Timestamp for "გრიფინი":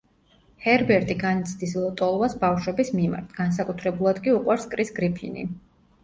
5.01-5.45